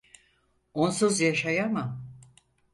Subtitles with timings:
[0.73, 2.15] Onsuz yaşayamam.